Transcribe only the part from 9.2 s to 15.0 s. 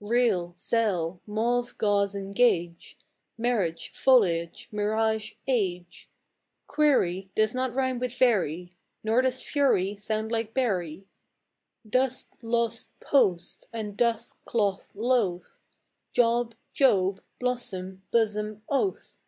does fury sound like bury. Dost, lost, post and doth, cloth,